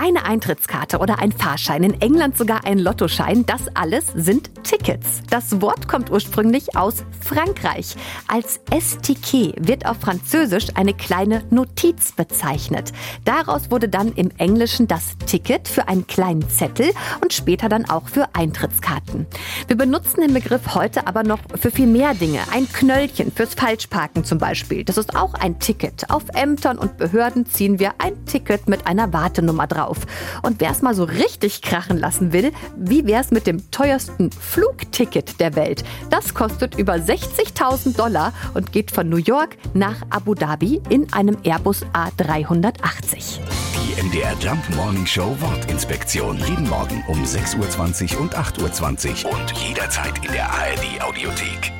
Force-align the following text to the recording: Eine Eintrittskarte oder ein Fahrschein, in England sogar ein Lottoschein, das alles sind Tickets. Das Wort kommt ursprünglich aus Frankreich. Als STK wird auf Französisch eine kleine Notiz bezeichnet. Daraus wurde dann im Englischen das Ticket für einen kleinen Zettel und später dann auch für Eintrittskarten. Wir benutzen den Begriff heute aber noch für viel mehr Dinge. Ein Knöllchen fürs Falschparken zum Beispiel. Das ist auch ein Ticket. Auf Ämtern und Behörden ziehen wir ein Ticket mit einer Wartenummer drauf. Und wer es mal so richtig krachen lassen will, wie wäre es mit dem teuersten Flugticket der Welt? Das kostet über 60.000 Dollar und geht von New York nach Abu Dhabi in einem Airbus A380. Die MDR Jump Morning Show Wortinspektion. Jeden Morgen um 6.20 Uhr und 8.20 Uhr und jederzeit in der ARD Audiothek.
Eine 0.00 0.24
Eintrittskarte 0.26 0.98
oder 0.98 1.18
ein 1.18 1.32
Fahrschein, 1.32 1.82
in 1.82 2.00
England 2.00 2.38
sogar 2.38 2.64
ein 2.64 2.78
Lottoschein, 2.78 3.44
das 3.46 3.62
alles 3.74 4.04
sind 4.14 4.48
Tickets. 4.62 5.22
Das 5.28 5.60
Wort 5.60 5.88
kommt 5.88 6.12
ursprünglich 6.12 6.76
aus 6.76 7.04
Frankreich. 7.20 7.96
Als 8.28 8.60
STK 8.70 9.54
wird 9.58 9.86
auf 9.86 9.96
Französisch 9.98 10.68
eine 10.76 10.94
kleine 10.94 11.42
Notiz 11.50 12.12
bezeichnet. 12.12 12.92
Daraus 13.24 13.72
wurde 13.72 13.88
dann 13.88 14.12
im 14.12 14.30
Englischen 14.38 14.86
das 14.86 15.18
Ticket 15.26 15.66
für 15.66 15.88
einen 15.88 16.06
kleinen 16.06 16.48
Zettel 16.48 16.92
und 17.20 17.32
später 17.32 17.68
dann 17.68 17.90
auch 17.90 18.08
für 18.08 18.28
Eintrittskarten. 18.34 19.26
Wir 19.66 19.76
benutzen 19.76 20.20
den 20.20 20.32
Begriff 20.32 20.76
heute 20.76 21.08
aber 21.08 21.24
noch 21.24 21.40
für 21.56 21.72
viel 21.72 21.88
mehr 21.88 22.14
Dinge. 22.14 22.38
Ein 22.52 22.68
Knöllchen 22.72 23.32
fürs 23.32 23.54
Falschparken 23.54 24.22
zum 24.22 24.38
Beispiel. 24.38 24.84
Das 24.84 24.96
ist 24.96 25.16
auch 25.16 25.34
ein 25.34 25.58
Ticket. 25.58 26.08
Auf 26.08 26.22
Ämtern 26.34 26.78
und 26.78 26.98
Behörden 26.98 27.46
ziehen 27.46 27.80
wir 27.80 27.94
ein 27.98 28.26
Ticket 28.26 28.68
mit 28.68 28.86
einer 28.86 29.12
Wartenummer 29.12 29.66
drauf. 29.88 29.98
Und 30.42 30.60
wer 30.60 30.70
es 30.70 30.82
mal 30.82 30.94
so 30.94 31.04
richtig 31.04 31.62
krachen 31.62 31.98
lassen 31.98 32.32
will, 32.32 32.52
wie 32.76 33.06
wäre 33.06 33.22
es 33.22 33.30
mit 33.30 33.46
dem 33.46 33.70
teuersten 33.70 34.30
Flugticket 34.30 35.40
der 35.40 35.56
Welt? 35.56 35.84
Das 36.10 36.34
kostet 36.34 36.76
über 36.76 36.94
60.000 36.94 37.96
Dollar 37.96 38.32
und 38.54 38.72
geht 38.72 38.90
von 38.90 39.08
New 39.08 39.16
York 39.16 39.56
nach 39.74 39.96
Abu 40.10 40.34
Dhabi 40.34 40.80
in 40.88 41.12
einem 41.12 41.36
Airbus 41.44 41.84
A380. 41.92 43.38
Die 43.74 44.02
MDR 44.02 44.34
Jump 44.40 44.62
Morning 44.76 45.06
Show 45.06 45.36
Wortinspektion. 45.40 46.38
Jeden 46.38 46.68
Morgen 46.68 47.02
um 47.08 47.24
6.20 47.24 48.14
Uhr 48.14 48.20
und 48.20 48.36
8.20 48.36 49.24
Uhr 49.24 49.32
und 49.32 49.52
jederzeit 49.52 50.24
in 50.24 50.32
der 50.32 50.50
ARD 50.50 51.02
Audiothek. 51.02 51.77